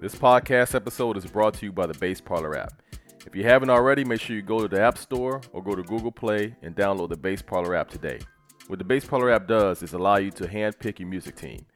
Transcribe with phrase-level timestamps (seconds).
[0.00, 2.80] This podcast episode is brought to you by the Bass Parlor app.
[3.26, 5.82] If you haven't already, make sure you go to the App Store or go to
[5.82, 8.18] Google Play and download the Bass Parlor app today.
[8.68, 11.66] What the Bass Parlor app does is allow you to handpick your music team.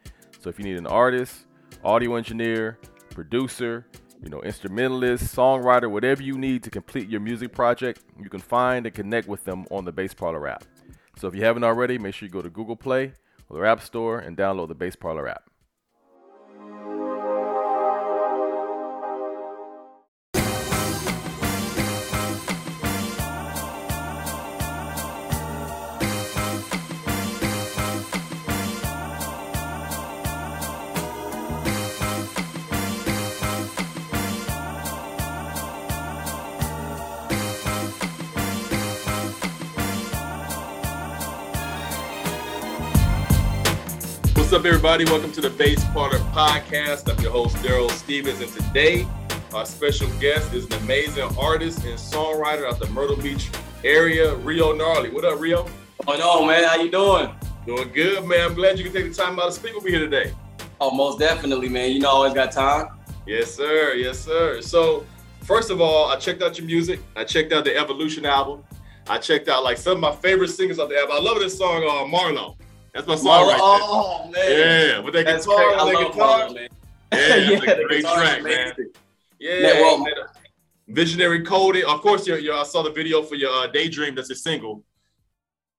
[0.40, 1.44] So if you need an artist,
[1.84, 2.78] audio engineer,
[3.10, 3.86] producer,
[4.22, 8.86] you know, instrumentalist, songwriter, whatever you need to complete your music project, you can find
[8.86, 10.64] and connect with them on the Bass Parlor app.
[11.18, 13.12] So if you haven't already, make sure you go to Google Play
[13.50, 15.50] or the App Store and download the Bass Parlor app.
[44.54, 45.04] Up, everybody?
[45.06, 47.12] Welcome to the Bass Parlor Podcast.
[47.12, 49.04] I'm your host, Daryl Stevens, and today
[49.52, 53.50] our special guest is an amazing artist and songwriter out the Myrtle Beach
[53.82, 55.10] area, Rio Gnarly.
[55.10, 55.68] What up, Rio?
[56.06, 56.62] Going on, man?
[56.62, 57.34] How you doing?
[57.66, 58.42] Doing good, man.
[58.42, 60.32] I'm glad you can take the time out to speak with me here today.
[60.80, 61.90] Oh, most definitely, man.
[61.90, 62.96] You know, I always got time.
[63.26, 63.94] Yes, sir.
[63.94, 64.60] Yes, sir.
[64.60, 65.04] So,
[65.40, 67.00] first of all, I checked out your music.
[67.16, 68.62] I checked out the Evolution album.
[69.08, 71.16] I checked out like some of my favorite singers on the album.
[71.16, 72.54] I love this song, uh, Marlo.
[72.94, 74.50] That's my song right oh, man.
[74.50, 75.78] Yeah, but that That's guitar, great.
[75.78, 76.38] I with that guitar.
[76.46, 76.68] Marlo, man.
[77.12, 77.18] Yeah,
[77.50, 78.72] that's Yeah, a great track, man.
[79.40, 80.04] Yeah, man.
[80.86, 81.84] Visionary Coded.
[81.84, 84.14] Of course, your, your, I saw the video for your uh, Daydream.
[84.14, 84.84] That's a single,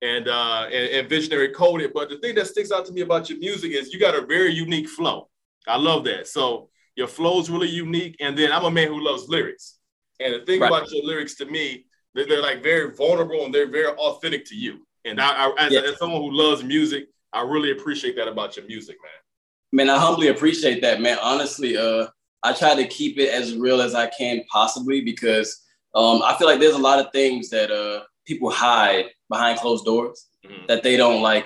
[0.01, 1.91] and, uh, and and Visionary Coded.
[1.93, 4.25] But the thing that sticks out to me about your music is you got a
[4.25, 5.29] very unique flow.
[5.67, 6.27] I love that.
[6.27, 8.17] So your flow is really unique.
[8.19, 9.77] And then I'm a man who loves lyrics.
[10.19, 10.67] And the thing Right.
[10.67, 14.55] about your lyrics to me, they're, they're like very vulnerable and they're very authentic to
[14.55, 14.85] you.
[15.05, 15.81] And I, I as, Yeah.
[15.81, 19.85] as someone who loves music, I really appreciate that about your music, man.
[19.85, 21.17] Man, I humbly appreciate that, man.
[21.21, 22.07] Honestly, uh,
[22.43, 25.61] I try to keep it as real as I can possibly because
[25.93, 29.85] um, I feel like there's a lot of things that uh, people hide behind closed
[29.85, 30.67] doors Mhm.
[30.67, 31.45] that they don't like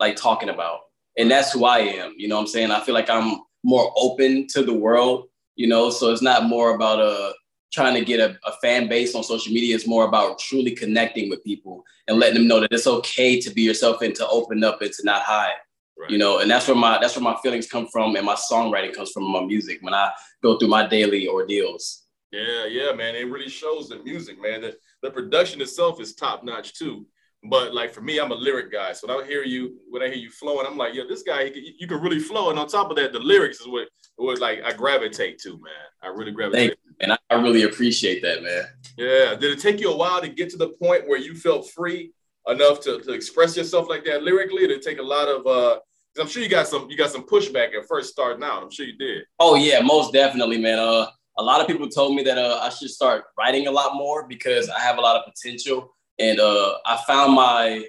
[0.00, 0.80] like talking about.
[1.16, 2.14] And that's who I am.
[2.16, 2.70] You know what I'm saying?
[2.70, 6.74] I feel like I'm more open to the world, you know, so it's not more
[6.74, 7.32] about uh
[7.72, 9.74] trying to get a, a fan base on social media.
[9.76, 13.50] is more about truly connecting with people and letting them know that it's okay to
[13.50, 15.54] be yourself and to open up and to not hide
[16.00, 16.10] Right.
[16.10, 18.94] you know and that's where my that's where my feelings come from and my songwriting
[18.94, 20.12] comes from my music when i
[20.44, 23.16] go through my daily ordeals Yeah, yeah, man.
[23.16, 24.60] It really shows the music, man.
[24.60, 27.04] The, the production itself is top notch too.
[27.44, 28.92] But like for me, I'm a lyric guy.
[28.92, 31.44] So when I hear you, when I hear you flowing, I'm like, yeah, this guy,
[31.44, 32.50] he can, you can really flow.
[32.50, 35.86] And on top of that, the lyrics is what what like I gravitate to, man.
[36.02, 36.70] I really gravitate.
[36.70, 38.64] Thank and I, really appreciate that man
[38.96, 39.36] Yeah.
[39.36, 42.12] Did it take you a while to get to the point where you felt free
[42.48, 44.66] enough to, to express yourself like that lyrically?
[44.66, 45.78] Did it take a lot of uh
[46.20, 48.64] I'm sure you got some you got some pushback at first starting out.
[48.64, 49.24] I'm sure you did.
[49.38, 51.06] oh yeah most definitely man uh
[51.38, 54.26] a lot of people told me that uh, i should start writing a lot more
[54.26, 57.84] because i have a lot of potential and uh i found my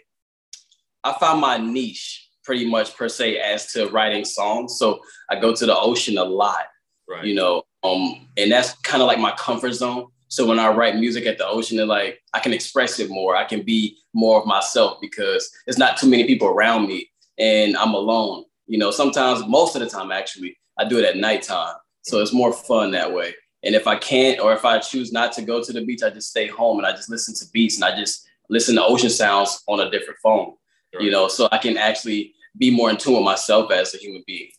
[1.04, 4.78] i found my niche pretty much per se as to writing songs.
[4.78, 6.66] So i go to the ocean a lot
[7.08, 7.26] Right.
[7.26, 10.08] you know um and that's kind of like my comfort zone.
[10.28, 13.36] So when i write music at the ocean and like i can express it more.
[13.36, 17.10] I can be more of myself because there's not too many people around me
[17.40, 18.46] and i'm alone.
[18.68, 21.76] You know sometimes most of the time actually i do it at nighttime.
[22.04, 23.34] So it's more fun that way
[23.64, 26.10] and if i can't or if i choose not to go to the beach i
[26.10, 29.10] just stay home and i just listen to beats and i just listen to ocean
[29.10, 30.54] sounds on a different phone
[31.00, 34.24] you know so i can actually be more in tune with myself as a human
[34.26, 34.50] being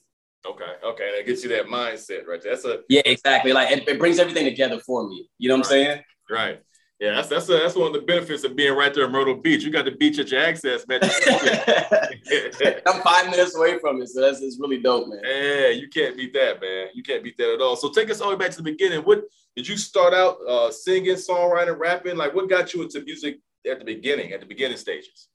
[0.46, 0.72] Okay.
[0.82, 1.12] Okay.
[1.14, 2.40] That gets you that mindset right.
[2.42, 5.66] That's a yeah exactly like it, it brings everything together for me you know what
[5.66, 6.62] i'm saying Right.
[7.00, 9.34] Yeah, that's that's a, that's one of the benefits of being right there in Myrtle
[9.34, 9.62] Beach.
[9.62, 11.00] You got the beach at your access, man.
[12.86, 15.20] I'm five minutes away from it, so that's it's really dope, man.
[15.24, 16.88] yeah, you can't beat that, man.
[16.92, 17.74] You can't beat that at all.
[17.74, 19.00] So take us all the way back to the beginning.
[19.00, 19.22] What
[19.56, 22.18] did you start out uh, singing, songwriting, rapping?
[22.18, 23.38] Like, what got you into music
[23.68, 25.28] at the beginning, at the beginning stages?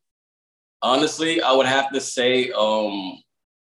[0.84, 3.18] Honestly, I would have to say um,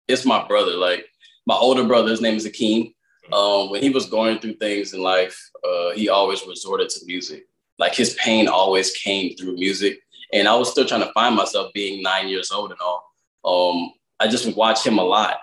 [0.07, 0.77] it's my brother.
[0.77, 1.05] Like
[1.49, 2.95] my older brother, his name is Akeem.
[3.33, 5.37] Um, when he was going through things in life,
[5.69, 7.45] uh, he always resorted to music.
[7.79, 10.01] Like his pain always came through music,
[10.33, 13.05] and I was still trying to find myself being nine years old and all.
[13.45, 15.39] Um, I just would watch him a lot,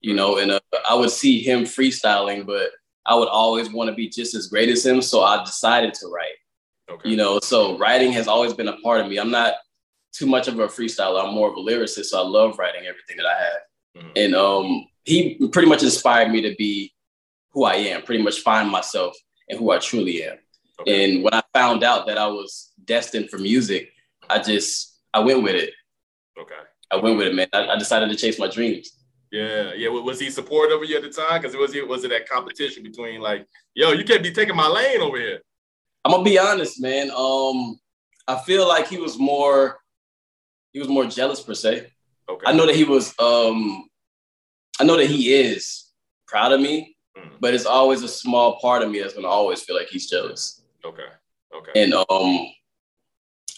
[0.00, 2.70] you know, and uh, I would see him freestyling, but
[3.04, 5.02] I would always want to be just as great as him.
[5.02, 6.36] So I decided to write.
[6.90, 7.10] Okay.
[7.10, 9.54] you know so writing has always been a part of me i'm not
[10.12, 13.16] too much of a freestyler i'm more of a lyricist so i love writing everything
[13.16, 13.60] that i have
[14.04, 14.12] Mhm.
[14.16, 16.92] and um he pretty much inspired me to be
[17.52, 19.14] who i am pretty much find myself
[19.48, 20.36] and who i truly am
[20.80, 21.14] Okay.
[21.14, 23.90] and when i found out that i was destined for music
[24.30, 25.70] i just i went with it
[26.40, 26.54] okay.
[26.90, 29.02] i went with it man i, I decided to chase my dreams
[29.32, 29.88] Yeah, yeah.
[29.88, 31.40] Was he supportive of you at the time?
[31.40, 34.54] Because it was it was it that competition between like, yo, you can't be taking
[34.54, 35.40] my lane over here.
[36.04, 37.10] I'm gonna be honest, man.
[37.10, 37.80] Um,
[38.28, 39.78] I feel like he was more
[40.72, 41.86] he was more jealous per se.
[42.28, 42.44] Okay.
[42.46, 43.88] I know that he was um
[44.78, 45.90] I know that he is
[46.26, 47.30] proud of me, mm.
[47.40, 50.61] but it's always a small part of me that's gonna always feel like he's jealous.
[50.84, 51.06] Okay.
[51.54, 51.82] Okay.
[51.82, 52.48] And um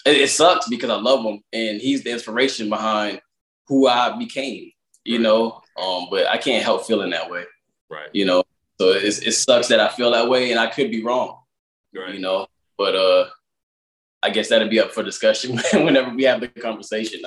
[0.07, 3.21] it, it sucks because I love him and he's the inspiration behind
[3.67, 4.71] who I became,
[5.05, 5.23] you right.
[5.23, 5.63] know.
[5.81, 7.45] Um, but I can't help feeling that way.
[7.91, 8.09] Right.
[8.13, 8.45] You know,
[8.81, 11.41] so it sucks that I feel that way and I could be wrong.
[11.95, 12.15] Right.
[12.15, 13.27] You know, but uh
[14.23, 17.21] I guess that'd be up for discussion whenever we have the conversation.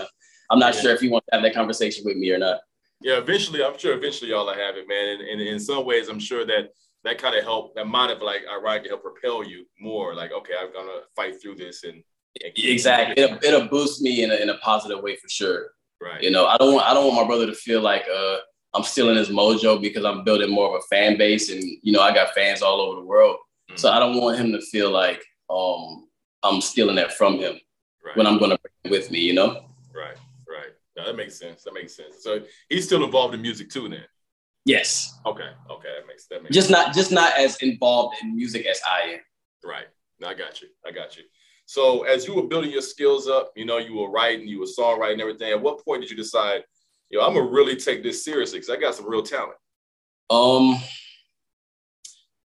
[0.49, 0.81] I'm not yeah.
[0.81, 2.61] sure if you want to have that conversation with me or not.
[3.01, 5.19] Yeah, eventually, I'm sure eventually y'all will have it, man.
[5.19, 6.71] And, and in some ways, I'm sure that
[7.07, 10.15] that kind of help, that might have like ironically help propel you more.
[10.15, 12.03] Like, okay, I'm gonna fight through this and,
[12.43, 15.71] and exactly, it'll, it'll boost me in a, in a positive way for sure.
[16.01, 16.21] Right.
[16.21, 18.37] You know, I don't want I don't want my brother to feel like uh
[18.73, 22.01] I'm stealing his mojo because I'm building more of a fan base and you know
[22.01, 23.37] I got fans all over the world.
[23.69, 23.77] Mm-hmm.
[23.77, 26.07] So I don't want him to feel like um
[26.43, 27.59] I'm stealing that from him
[28.05, 28.15] right.
[28.15, 29.65] when I'm going to bring it with me, you know?
[29.93, 30.17] Right,
[30.47, 30.71] right.
[30.95, 31.63] No, that makes sense.
[31.63, 32.17] That makes sense.
[32.21, 34.03] So he's still involved in music too, then.
[34.67, 35.17] Yes.
[35.25, 35.49] Okay.
[35.71, 35.89] Okay.
[35.97, 36.85] That makes that makes just sense.
[36.85, 39.19] not just not as involved in music as I am.
[39.63, 39.85] Right.
[40.19, 40.67] No, I got you.
[40.85, 41.23] I got you.
[41.65, 44.65] So as you were building your skills up, you know, you were writing, you were
[44.65, 45.51] songwriting, and everything.
[45.51, 46.63] At what point did you decide,
[47.09, 49.57] yo, I'm gonna really take this seriously because I got some real talent?
[50.29, 50.81] Um,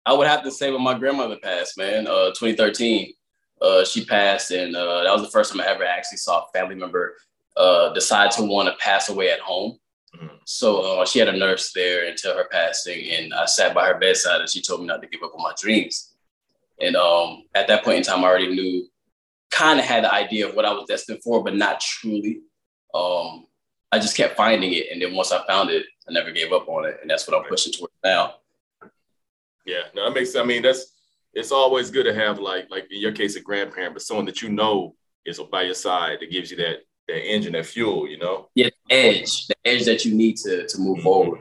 [0.06, 3.14] I would have to say when my grandmother passed, man, uh, 2013
[3.62, 6.52] uh, she passed, and uh, that was the first time I ever actually saw a
[6.52, 7.16] family member
[7.58, 9.78] uh, decide to want to pass away at home.
[10.16, 10.36] Mm-hmm.
[10.46, 13.98] So uh, she had a nurse there until her passing, and I sat by her
[13.98, 16.14] bedside, and she told me not to give up on my dreams.
[16.80, 18.88] And um, at that point in time, I already knew,
[19.52, 22.42] kind of had the idea of what I was destined for, but not truly.
[22.94, 23.46] Um,
[23.92, 26.68] I just kept finding it, and then once I found it, I never gave up
[26.68, 28.36] on it, and that's what I'm pushing towards now.
[29.66, 30.36] Yeah, no, that makes.
[30.36, 30.94] I mean, that's
[31.34, 34.42] it's always good to have like like in your case a grandparent, but someone that
[34.42, 38.18] you know is by your side that gives you that that engine, that fuel, you
[38.18, 38.50] know?
[38.56, 41.04] Yeah, edge, the edge that you need to to move mm-hmm.
[41.04, 41.40] forward.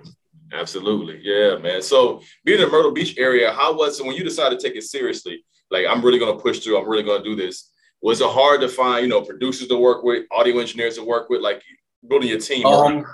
[0.52, 1.20] Absolutely.
[1.23, 1.81] Yeah, man.
[1.82, 4.76] So being in the Myrtle Beach area, how was it when you decided to take
[4.76, 5.44] it seriously?
[5.70, 7.70] Like I'm really gonna push through, I'm really gonna do this.
[8.02, 11.29] Was it hard to find, you know, producers to work with, audio engineers to work
[11.29, 11.62] with, like
[12.08, 12.67] building your team?
[12.67, 13.05] Um,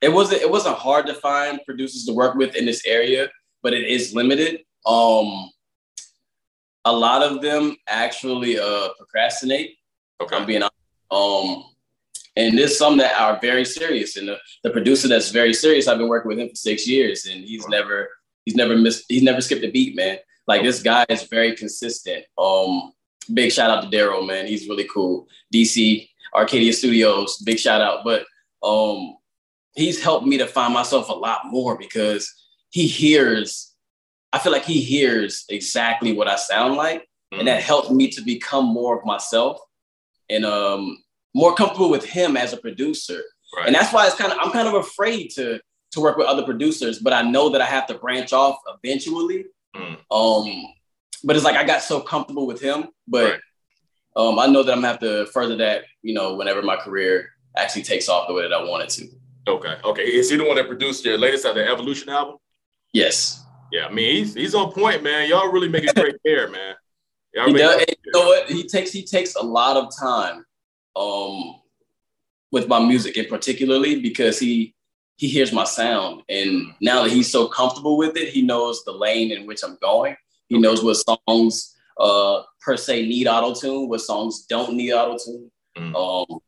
[0.00, 3.28] it wasn't it wasn't hard to find producers to work with in this area,
[3.62, 4.62] but it is limited.
[4.86, 5.50] Um
[6.84, 9.76] a lot of them actually uh, procrastinate.
[10.20, 10.36] Okay.
[10.36, 11.64] I'm being um,
[12.36, 14.16] and there's some that are very serious.
[14.16, 17.26] And the, the producer that's very serious, I've been working with him for six years,
[17.26, 18.08] and he's never
[18.44, 20.18] he's never missed he's never skipped a beat, man.
[20.46, 22.24] Like this guy is very consistent.
[22.38, 22.92] Um,
[23.32, 24.46] big shout out to Daryl, man.
[24.46, 25.28] He's really cool.
[25.54, 28.04] DC Arcadia Studios, big shout out.
[28.04, 28.24] But
[28.62, 29.16] um,
[29.74, 32.32] he's helped me to find myself a lot more because
[32.70, 33.72] he hears
[34.32, 37.40] I feel like he hears exactly what I sound like, mm-hmm.
[37.40, 37.64] and that mm.
[37.64, 39.60] helped me to become more of myself
[40.30, 41.02] and um,
[41.34, 43.22] more comfortable with him as a producer.
[43.56, 43.66] Right.
[43.66, 45.60] And that's why it's kind of I'm kind of afraid to
[45.92, 49.46] to work with other producers, but I know that I have to branch off eventually.
[49.76, 49.98] Mm.
[50.10, 50.64] Um,
[51.24, 53.40] but it's like I got so comfortable with him, but right.
[54.16, 57.28] um, I know that I'm gonna have to further that, you know, whenever my career
[57.56, 59.08] actually takes off the way that I want it to.
[59.48, 59.76] Okay.
[59.84, 60.02] Okay.
[60.02, 62.36] Is he the one that produced your latest at the Evolution album?
[62.92, 63.44] Yes.
[63.70, 65.28] Yeah, I mean he's he's on point, man.
[65.28, 66.74] Y'all really making great hair, man.
[67.34, 68.50] Y'all he does, you know what?
[68.50, 70.44] He takes he takes a lot of time
[70.96, 71.56] um
[72.50, 74.74] with my music and particularly because he
[75.16, 78.92] he hears my sound and now that he's so comfortable with it, he knows the
[78.92, 80.16] lane in which I'm going.
[80.48, 80.62] He okay.
[80.62, 85.50] knows what songs uh per se need auto tune, what songs don't need auto tune,
[85.76, 85.94] mm.
[85.94, 86.40] um,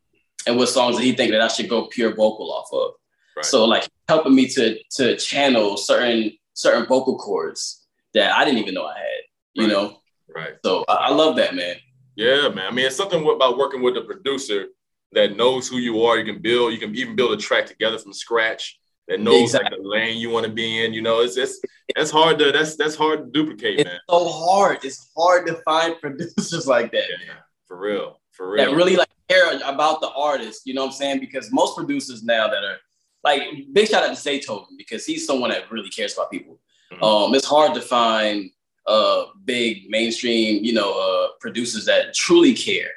[0.46, 2.94] and what songs that he think that I should go pure vocal off of.
[3.36, 3.44] Right.
[3.44, 7.84] So like helping me to to channel certain certain vocal cords
[8.14, 9.22] that I didn't even know I had,
[9.54, 9.72] you right.
[9.72, 10.00] know?
[10.34, 10.54] Right.
[10.64, 11.76] So I, I, love that, man.
[12.16, 12.66] Yeah, man.
[12.66, 14.66] I mean, it's something about working with a producer
[15.12, 16.18] that knows who you are.
[16.18, 18.78] You can build, you can even build a track together from scratch
[19.08, 19.70] that knows exactly.
[19.70, 20.92] like the lane you want to be in.
[20.92, 21.60] You know, it's it's
[21.94, 23.98] that's hard to that's that's hard to duplicate, it's man.
[24.08, 24.84] So hard.
[24.84, 27.04] It's hard to find producers like that.
[27.08, 27.34] Yeah,
[27.66, 28.20] for real.
[28.32, 28.64] For real.
[28.64, 31.20] That really like care about the artist, you know what I'm saying?
[31.20, 32.76] Because most producers now that are
[33.22, 33.42] like
[33.72, 36.60] big shout out to Zaytoven because he's someone that really cares about people.
[36.92, 37.02] Mm-hmm.
[37.02, 38.50] Um, it's hard to find
[38.86, 42.90] uh big mainstream, you know, uh producers that truly care,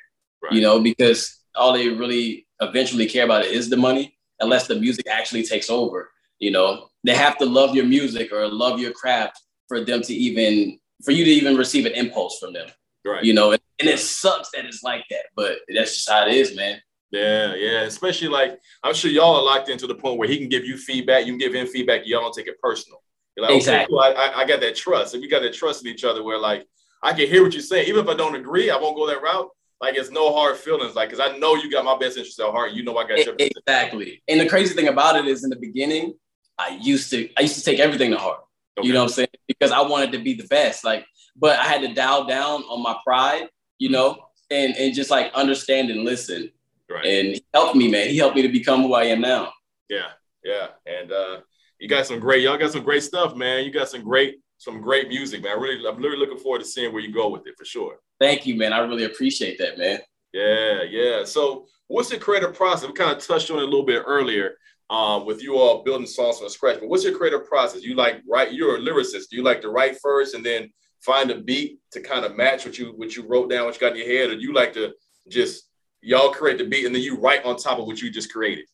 [0.44, 0.54] right.
[0.54, 4.76] you know, because all they really eventually care about it is the money, unless the
[4.76, 6.12] music actually takes over.
[6.40, 10.14] You know, they have to love your music or love your craft for them to
[10.14, 12.68] even for you to even receive an impulse from them.
[13.06, 13.24] Right.
[13.24, 16.34] You know, and, and it sucks that it's like that, but that's just how it
[16.34, 16.82] is, man.
[17.12, 17.82] Yeah, yeah.
[17.82, 20.78] Especially like I'm sure y'all are locked into the point where he can give you
[20.78, 23.02] feedback, you can give him feedback, y'all don't take it personal.
[23.38, 23.96] You're like, exactly.
[23.96, 25.14] okay, cool, I, I, got that trust.
[25.14, 26.68] And we got that trust in each other where like
[27.04, 27.88] I can hear what you're saying.
[27.88, 29.50] Even if I don't agree, I won't go that route.
[29.80, 30.96] Like it's no hard feelings.
[30.96, 32.72] Like, cause I know you got my best interest at heart.
[32.72, 34.24] You know I got your exactly.
[34.28, 36.16] And the crazy thing about it is in the beginning,
[36.58, 38.40] I used to I used to take everything to heart.
[38.78, 38.88] Okay.
[38.88, 39.28] You know what I'm saying?
[39.48, 40.84] Because I wanted to be the best.
[40.84, 44.18] Like, but I had to dial down on my pride, you know,
[44.50, 46.52] and and just like understand and listen.
[46.90, 47.06] Right.
[47.06, 48.10] And he helped me, man.
[48.10, 49.54] He helped me to become who I am now.
[49.90, 50.10] Yeah,
[50.44, 50.70] yeah.
[50.88, 51.42] And uh
[51.80, 53.64] you got some great, y'all got some great stuff, man.
[53.64, 55.58] You got some great, some great music, man.
[55.58, 58.00] I really, I'm really looking forward to seeing where you go with it for sure.
[58.20, 58.74] Thank you, man.
[58.74, 60.00] I really appreciate that, man.
[60.34, 61.24] Yeah, yeah.
[61.24, 62.88] So what's the creative process?
[62.88, 64.58] We kind of touched on it a little bit earlier
[64.90, 66.80] um, with you all building songs from scratch.
[66.80, 67.84] But what's your creative process?
[67.84, 68.54] You like write?
[68.54, 69.30] You're a lyricist.
[69.30, 72.66] Do you like to write first and then find a beat to kind of match
[72.66, 74.54] what you what you wrote down, what you got in your head, or do you
[74.54, 74.94] like to
[75.30, 75.70] just
[76.02, 78.66] y'all create the beat and then you write on top of what you just created?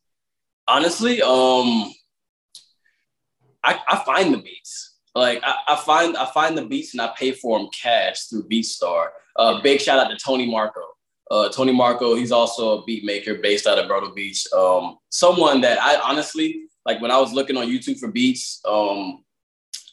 [0.67, 1.91] Honestly, um,
[3.63, 4.98] I, I find the beats.
[5.15, 8.48] Like I, I, find I find the beats and I pay for them cash through
[8.50, 9.08] BeatStar.
[9.36, 10.82] Uh, big shout out to Tony Marco.
[11.32, 14.46] Uh, Tony Marco, he's also a beat maker based out of Myrtle Beach.
[14.55, 19.24] Um, someone that I honestly like when I was looking on YouTube for beats, um,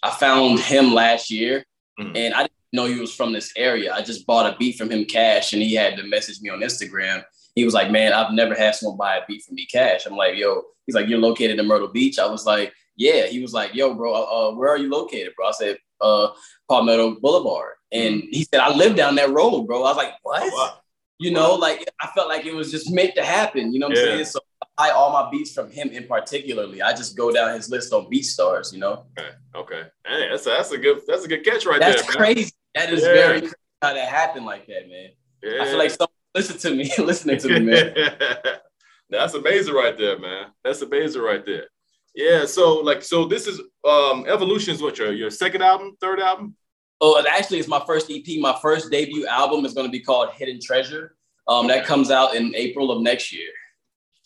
[0.03, 1.65] I found him last year,
[1.99, 2.17] mm-hmm.
[2.17, 3.93] and I didn't know he was from this area.
[3.93, 6.61] I just bought a beat from him cash, and he had to message me on
[6.61, 7.23] Instagram.
[7.55, 10.17] He was like, "Man, I've never had someone buy a beat from me cash." I'm
[10.17, 13.53] like, "Yo," he's like, "You're located in Myrtle Beach." I was like, "Yeah." He was
[13.53, 16.29] like, "Yo, bro, uh, where are you located, bro?" I said, uh,
[16.69, 18.29] Palmetto Boulevard, and mm-hmm.
[18.31, 20.81] he said, "I live down that road, bro." I was like, "What?" Oh, wow.
[21.19, 23.75] You know, like I felt like it was just meant to happen.
[23.75, 24.05] You know what yeah.
[24.05, 24.25] I'm saying?
[24.25, 26.81] So I buy all my beats from him in particularly.
[26.81, 28.73] I just go down his list on BeatStars.
[28.73, 29.05] You know.
[29.19, 29.31] Okay.
[29.55, 29.83] Okay.
[30.07, 32.05] Hey, that's a, that's a good that's a good catch right that's there.
[32.05, 32.53] That's crazy.
[32.75, 33.13] That is yeah.
[33.13, 35.11] very crazy how that happened like that, man.
[35.43, 35.63] Yeah.
[35.63, 37.95] I feel like someone listen to me, listening to me, man.
[39.11, 40.47] that's amazing right there, man.
[40.65, 41.67] That's amazing right there.
[42.15, 42.47] Yeah.
[42.47, 46.57] So like, so this is um Evolution is What your your second album, third album?
[47.01, 48.27] Oh, actually, it's my first EP.
[48.41, 51.17] My first debut album is going to be called Hidden Treasure.
[51.49, 53.49] Um, that comes out in April of next year.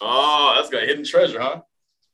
[0.00, 1.62] Oh, that's got hidden treasure, huh?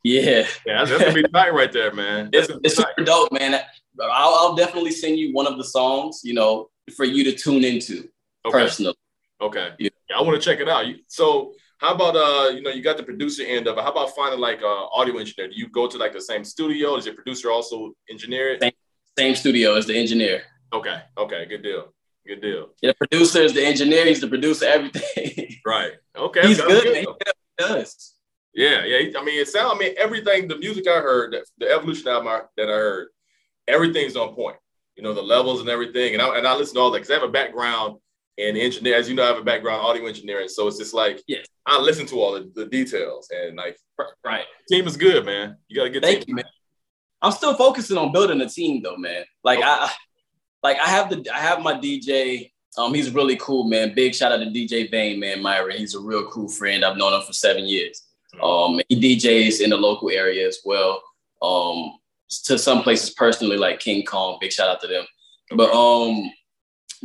[0.05, 0.47] Yeah.
[0.67, 2.31] Yeah, that's, gonna be tight right there, man.
[2.33, 3.61] That's it's it's super dope, man.
[4.01, 7.65] I'll, I'll, definitely send you one of the songs, you know, for you to tune
[7.65, 8.09] into
[8.47, 8.53] okay.
[8.53, 8.95] personally.
[9.41, 9.71] Okay.
[9.79, 9.91] Yeah.
[10.09, 10.87] yeah I want to check it out.
[11.09, 13.83] So how about uh, you know, you got the producer end of it.
[13.83, 15.49] How about finding like uh audio engineer?
[15.49, 16.97] Do you go to like the same studio?
[16.97, 18.61] Is your producer also engineer it?
[18.61, 18.73] Same,
[19.19, 20.43] same studio as the engineer.
[20.75, 21.01] Okay.
[21.17, 21.47] Okay.
[21.47, 21.95] Good deal.
[22.27, 22.69] Good deal.
[22.83, 24.05] Yeah, the producer is the engineer.
[24.05, 25.57] He's the producer, everything.
[25.67, 25.93] right.
[26.15, 26.47] Okay.
[26.47, 26.83] He's good.
[26.85, 26.97] good.
[26.99, 27.07] He
[27.59, 28.15] does.
[28.53, 29.19] Yeah, yeah.
[29.19, 29.73] I mean, it sounds.
[29.75, 30.49] I mean, everything.
[30.49, 33.09] The music I heard, the evolution album that I heard,
[33.67, 34.57] everything's on point.
[34.97, 36.13] You know, the levels and everything.
[36.13, 37.97] And I and I listen to all that because I have a background
[38.41, 38.97] in engineer.
[38.97, 41.79] As you know, I have a background audio engineering, so it's just like yeah, I
[41.79, 43.79] listen to all the, the details and like
[44.25, 44.45] right.
[44.69, 45.57] Team is good, man.
[45.69, 46.03] You got to get.
[46.03, 46.45] Thank you, man.
[47.23, 49.25] I'm still focusing on building a team, though, man.
[49.45, 49.69] Like okay.
[49.69, 49.91] I,
[50.63, 52.51] like I have the I have my DJ.
[52.79, 53.95] Um, he's really cool, man.
[53.95, 55.43] Big shout out to DJ Vane, man.
[55.43, 56.85] Myra, he's a real cool friend.
[56.85, 58.07] I've known him for seven years.
[58.41, 61.03] Um, he DJs in the local area as well.
[61.43, 61.99] Um,
[62.45, 64.39] to some places personally, like King Kong.
[64.41, 65.05] Big shout out to them.
[65.57, 66.31] But um,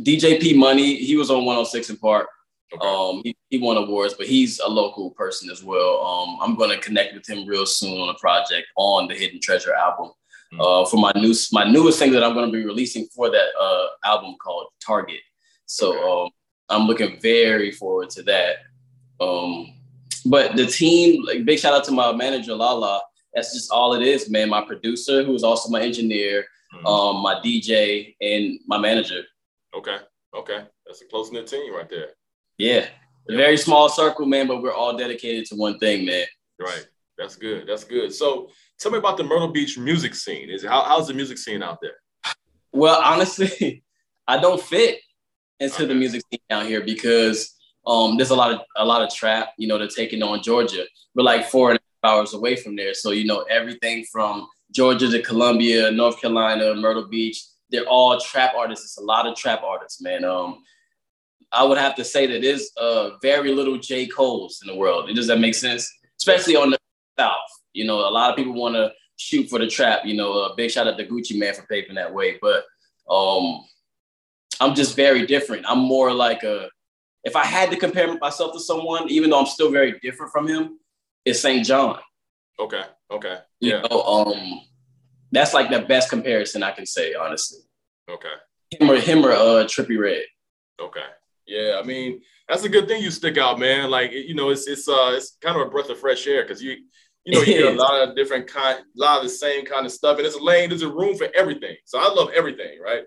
[0.00, 2.28] DJ P Money, he was on 106 & Park.
[2.74, 2.86] Okay.
[2.86, 6.04] Um, he, he won awards, but he's a local person as well.
[6.04, 9.40] Um, I'm going to connect with him real soon on a project on the Hidden
[9.40, 10.10] Treasure album.
[10.52, 10.60] Mm-hmm.
[10.60, 13.48] uh, for my new my newest thing that I'm going to be releasing for that
[13.60, 15.20] uh, album called Target.
[15.64, 16.08] So okay.
[16.08, 16.30] um,
[16.68, 18.58] I'm looking very forward to that.
[19.20, 19.74] Um,
[20.24, 23.02] but the team, like big shout out to my manager Lala.
[23.34, 24.48] That's just all it is, man.
[24.48, 26.86] My producer, who is also my engineer, mm-hmm.
[26.86, 29.22] um, my DJ, and my manager.
[29.76, 29.98] Okay,
[30.36, 32.08] okay, that's a close knit team right there.
[32.58, 32.86] Yeah,
[33.28, 36.26] a very small circle, man, but we're all dedicated to one thing, man.
[36.58, 36.86] Right.
[37.18, 37.66] That's good.
[37.66, 38.12] That's good.
[38.12, 40.50] So tell me about the Myrtle Beach music scene.
[40.50, 41.94] Is how, how's the music scene out there?
[42.72, 43.82] Well, honestly,
[44.28, 45.00] I don't fit
[45.60, 45.86] into okay.
[45.86, 47.54] the music scene out here because
[47.86, 49.52] um, there's a lot of a lot of trap.
[49.56, 50.84] You know, they're taking on Georgia.
[51.14, 54.46] We're like four and a half hours away from there, so you know everything from
[54.72, 57.42] Georgia to Columbia, North Carolina, Myrtle Beach.
[57.70, 58.84] They're all trap artists.
[58.84, 60.24] It's a lot of trap artists, man.
[60.24, 60.62] Um,
[61.52, 64.06] I would have to say that there's uh, very little J.
[64.06, 65.08] Cole's in the world.
[65.14, 65.90] Does that make sense?
[66.18, 66.78] Especially on the
[67.18, 67.36] South.
[67.72, 70.04] You know, a lot of people want to shoot for the trap.
[70.04, 72.38] You know, a big shout out to Gucci Mane for paving that way.
[72.40, 72.64] But
[73.08, 73.64] um,
[74.60, 75.66] I'm just very different.
[75.68, 76.68] I'm more like a.
[77.24, 80.46] If I had to compare myself to someone, even though I'm still very different from
[80.46, 80.78] him,
[81.24, 81.66] it's St.
[81.66, 81.98] John.
[82.58, 82.82] Okay.
[83.10, 83.38] Okay.
[83.60, 83.82] Yeah.
[83.82, 84.60] You know, um,
[85.32, 87.60] that's like the best comparison I can say, honestly.
[88.08, 88.28] Okay.
[88.70, 90.24] Him or him or uh, Trippie Redd.
[90.80, 91.04] Okay.
[91.46, 93.90] Yeah, I mean that's a good thing you stick out, man.
[93.90, 96.62] Like you know, it's it's uh it's kind of a breath of fresh air because
[96.62, 96.76] you
[97.24, 99.86] you know you get a lot of different kind, a lot of the same kind
[99.86, 100.68] of stuff, and it's a lane.
[100.68, 101.76] There's a room for everything.
[101.84, 103.02] So I love everything, right?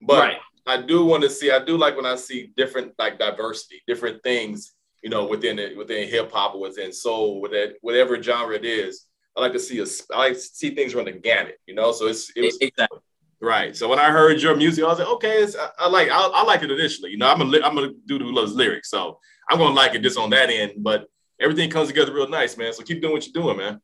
[0.00, 0.36] But right.
[0.66, 1.50] I do want to see.
[1.50, 4.72] I do like when I see different like diversity, different things.
[5.02, 9.06] You know, within it, within hip hop or within soul, within whatever genre it is.
[9.36, 11.58] I like to see a, I like to see things run the gamut.
[11.66, 13.00] You know, so it's it was exactly.
[13.40, 13.76] Right.
[13.76, 16.42] So when I heard your music, I was like, okay, I, I, like I, I
[16.44, 17.10] like it initially.
[17.10, 19.18] You know, I'm a I'm a dude who loves lyrics, so
[19.50, 20.72] I'm gonna like it just on that end.
[20.78, 21.06] But
[21.40, 22.72] everything comes together real nice, man.
[22.72, 23.80] So keep doing what you're doing, man.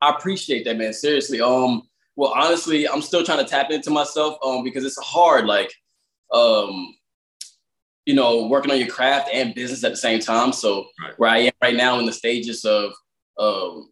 [0.00, 0.92] I appreciate that, man.
[0.92, 1.40] Seriously.
[1.40, 1.82] Um.
[2.16, 4.38] Well, honestly, I'm still trying to tap into myself.
[4.44, 5.46] Um, because it's hard.
[5.46, 5.72] Like,
[6.32, 6.92] um,
[8.04, 10.52] you know, working on your craft and business at the same time.
[10.52, 11.14] So right.
[11.16, 12.92] where I am right now in the stages of
[13.38, 13.90] um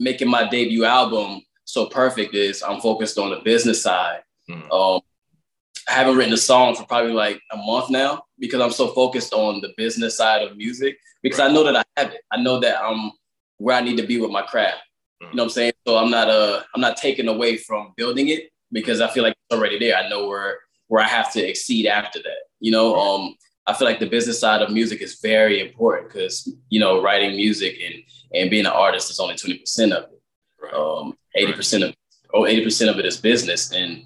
[0.00, 4.70] making my debut album so perfect is I'm focused on the business side Mm.
[4.72, 5.00] Um,
[5.88, 9.32] I haven't written a song for probably like a month now because I'm so focused
[9.32, 11.50] on the business side of music because right.
[11.50, 12.20] I know that I have it.
[12.30, 13.12] I know that I'm
[13.58, 14.82] where I need to be with my craft.
[15.22, 15.30] Mm.
[15.30, 15.72] You know what I'm saying?
[15.86, 19.32] So I'm not uh I'm not taking away from building it because I feel like
[19.32, 19.96] it's already there.
[19.96, 22.42] I know where where I have to exceed after that.
[22.60, 23.34] You know, um
[23.68, 27.36] I feel like the business side of music is very important because you know writing
[27.36, 28.02] music and
[28.34, 30.22] and being an artist is only 20% of it.
[30.60, 30.74] Right.
[30.74, 31.90] Um 80% right.
[31.90, 31.94] of
[32.34, 34.02] oh 80% of it is business and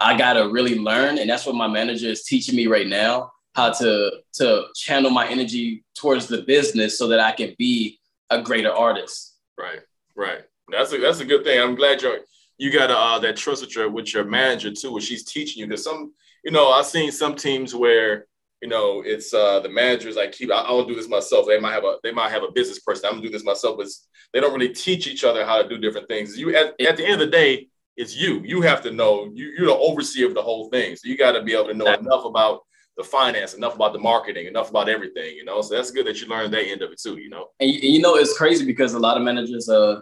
[0.00, 3.70] I gotta really learn, and that's what my manager is teaching me right now how
[3.70, 8.72] to to channel my energy towards the business so that I can be a greater
[8.72, 9.38] artist.
[9.56, 9.80] Right,
[10.16, 10.42] right.
[10.68, 11.60] That's a that's a good thing.
[11.60, 12.18] I'm glad you're
[12.58, 15.66] you got uh, that trust with your with your manager too, where she's teaching you.
[15.66, 16.12] Because some,
[16.44, 18.26] you know, I've seen some teams where
[18.62, 20.50] you know it's uh, the managers I keep.
[20.50, 21.46] I, I don't do this myself.
[21.46, 23.06] They might have a they might have a business person.
[23.06, 23.88] I'm gonna do this myself, but
[24.32, 26.36] they don't really teach each other how to do different things.
[26.36, 28.42] You at, at the end of the day, it's you.
[28.44, 29.30] You have to know.
[29.32, 30.96] You, you're the overseer of the whole thing.
[30.96, 32.60] So you got to be able to know enough about
[32.96, 35.36] the finance, enough about the marketing, enough about everything.
[35.36, 37.18] You know, so that's good that you learned that end of it too.
[37.18, 40.00] You know, and, and you know it's crazy because a lot of managers, uh,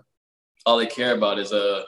[0.67, 1.83] all they care about is uh,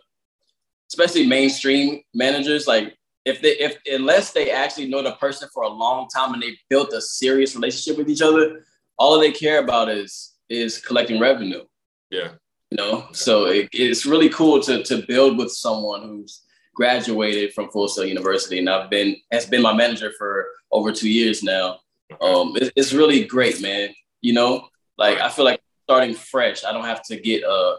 [0.89, 5.69] especially mainstream managers, like if they if unless they actually know the person for a
[5.69, 8.65] long time and they built a serious relationship with each other,
[8.99, 11.65] all they care about is is collecting revenue.
[12.11, 12.33] Yeah
[12.71, 16.43] you know so it, it's really cool to to build with someone who's
[16.75, 21.09] graduated from Full Sail University and I've been has been my manager for over two
[21.09, 21.79] years now.
[22.21, 23.95] Um, it, it's really great, man.
[24.21, 24.69] You know,
[24.99, 26.65] like I feel like starting fresh.
[26.65, 27.77] I don't have to get a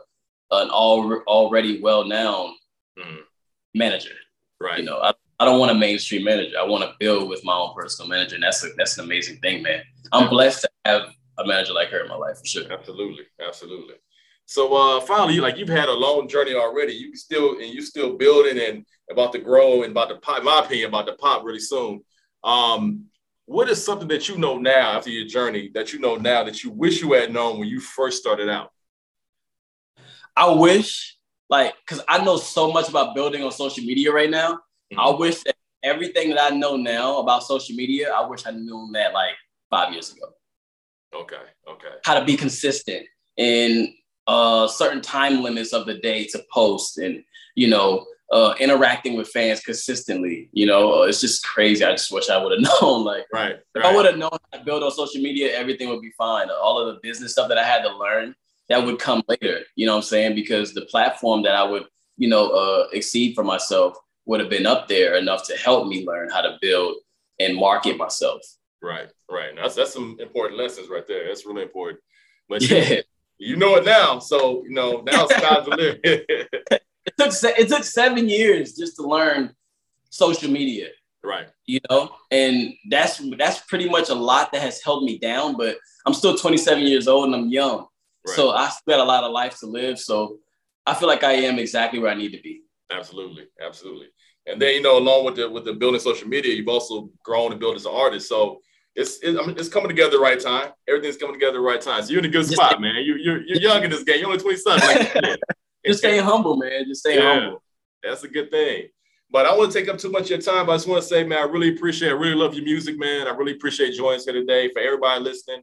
[0.51, 2.53] an all, already well known
[2.97, 3.19] mm.
[3.73, 4.15] manager.
[4.61, 4.79] Right.
[4.79, 6.57] You know, I, I don't want a mainstream manager.
[6.57, 9.37] I want to build with my own personal manager, and that's a, that's an amazing
[9.37, 9.81] thing, man.
[10.11, 12.71] I'm blessed to have a manager like her in my life for sure.
[12.71, 13.95] Absolutely, absolutely.
[14.45, 16.93] So uh, finally, like you've had a long journey already.
[16.93, 20.43] You still and you still building and about to grow and about to pop.
[20.43, 22.03] My opinion, about to pop really soon.
[22.43, 23.05] Um,
[23.45, 26.63] what is something that you know now after your journey that you know now that
[26.63, 28.71] you wish you had known when you first started out?
[30.35, 31.17] I wish,
[31.49, 34.59] like, because I know so much about building on social media right now.
[34.91, 34.99] Mm-hmm.
[34.99, 38.89] I wish that everything that I know now about social media, I wish I knew
[38.93, 39.35] that like
[39.69, 40.27] five years ago.
[41.13, 41.35] Okay.
[41.67, 41.95] Okay.
[42.03, 43.05] How to be consistent
[43.37, 43.93] in
[44.27, 47.23] uh, certain time limits of the day to post and,
[47.55, 50.49] you know, uh, interacting with fans consistently.
[50.51, 51.85] You know, uh, it's just crazy.
[51.85, 53.05] I just wish I would have known.
[53.05, 53.59] Like, right, right.
[53.75, 56.49] if I would have known how to build on social media, everything would be fine.
[56.49, 58.35] All of the business stuff that I had to learn
[58.69, 59.61] that would come later.
[59.75, 60.35] You know what I'm saying?
[60.35, 61.85] Because the platform that I would,
[62.17, 63.95] you know, uh, exceed for myself
[64.25, 66.95] would have been up there enough to help me learn how to build
[67.39, 68.41] and market myself.
[68.81, 69.55] Right, right.
[69.55, 71.27] That's that's some important lessons right there.
[71.27, 71.99] That's really important.
[72.47, 73.01] But yeah
[73.37, 74.19] you know it now.
[74.19, 75.99] So you know now it's time to live.
[76.03, 79.53] it took it took seven years just to learn
[80.09, 80.89] social media.
[81.23, 81.47] Right.
[81.65, 85.57] You know, and that's that's pretty much a lot that has held me down.
[85.57, 87.87] But I'm still 27 years old and I'm young,
[88.27, 88.35] right.
[88.35, 89.99] so I still got a lot of life to live.
[89.99, 90.37] So
[90.85, 92.61] I feel like I am exactly where I need to be.
[92.91, 94.07] Absolutely, absolutely.
[94.45, 97.51] And then you know, along with the with the building social media, you've also grown
[97.51, 98.29] and built as an artist.
[98.29, 98.61] So
[98.95, 100.71] it's it, I mean, it's coming together the right time.
[100.87, 102.03] Everything's coming together the right time.
[102.03, 102.95] So you're in a good spot, man.
[103.03, 104.19] You, you're you're young in this game.
[104.19, 104.79] You're only 27.
[104.79, 105.39] Like
[105.85, 106.85] Just stay humble, man.
[106.87, 107.63] Just stay yeah, humble.
[108.03, 108.87] That's a good thing.
[109.29, 110.65] But I want to take up too much of your time.
[110.65, 112.97] But I just want to say, man, I really appreciate, I really love your music,
[112.97, 113.27] man.
[113.27, 114.69] I really appreciate joining us here today.
[114.71, 115.61] For everybody listening,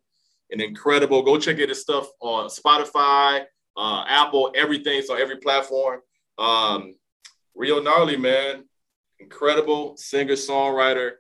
[0.51, 1.23] an incredible.
[1.23, 3.45] Go check out his stuff on Spotify,
[3.77, 5.03] uh, Apple, everything.
[5.03, 6.01] So every platform.
[6.39, 6.95] Um,
[7.55, 8.65] Rio Gnarly, man,
[9.19, 11.13] incredible singer songwriter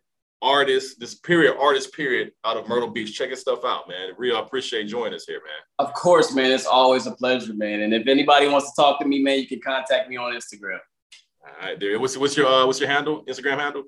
[0.42, 3.16] artist, this period artist period out of Myrtle Beach.
[3.16, 4.10] Check his stuff out, man.
[4.18, 5.86] Real appreciate joining us here, man.
[5.86, 6.50] Of course, man.
[6.50, 7.80] It's always a pleasure, man.
[7.82, 10.80] And if anybody wants to talk to me, man, you can contact me on Instagram.
[11.44, 11.98] All right, there.
[11.98, 13.24] What's what's your uh, what's your handle?
[13.26, 13.84] Instagram handle?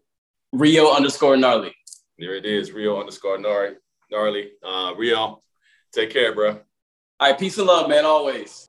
[0.53, 1.75] Rio underscore gnarly.
[2.19, 3.75] There it is, Rio underscore gnarly.
[4.11, 4.53] gnarly.
[4.63, 5.43] Uh, Real,
[5.93, 6.51] take care, bro.
[7.21, 8.05] All right, peace and love, man.
[8.05, 8.69] Always.